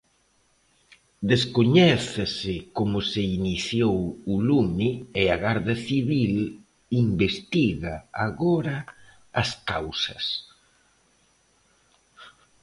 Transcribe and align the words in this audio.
Descoñécese 1.31 2.55
como 2.77 2.97
se 3.11 3.21
iniciou 3.39 3.97
o 4.33 4.35
lume 4.47 4.89
e 5.21 5.23
a 5.35 5.37
Garda 5.45 5.75
Civil 5.87 6.35
investiga 7.03 7.93
agora 8.25 8.77
as 9.41 9.49
causas. 9.69 10.25